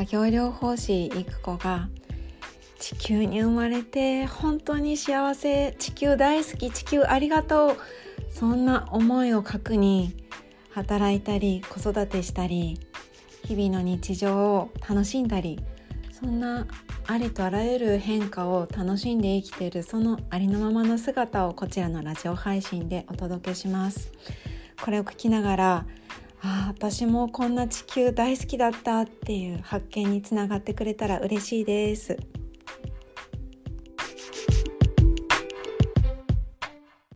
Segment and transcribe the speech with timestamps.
[0.00, 1.90] 作業療法士育子が
[2.78, 7.76] 地球に生まれて本当に幸せ地球大好き地球ありがとう
[8.30, 10.16] そんな思いを核に
[10.70, 12.80] 働いたり子育てしたり
[13.44, 15.60] 日々の日常を楽しんだり
[16.18, 16.66] そんな
[17.06, 24.10] ありとあらゆる変化を楽しんで生きているそのありのままの姿をこちらのラジオ配信でお届けします。
[24.82, 25.86] これを聞きながら
[26.42, 32.16] あ私もこんな地球大好きだったっていう発見につながってくれたら嬉しいです。